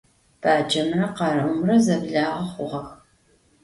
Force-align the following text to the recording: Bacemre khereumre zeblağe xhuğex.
Bacemre 0.41 1.07
khereumre 1.17 1.75
zeblağe 1.85 2.43
xhuğex. 2.51 2.87